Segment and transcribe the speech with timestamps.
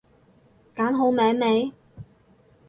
[0.75, 1.71] 揀好名未？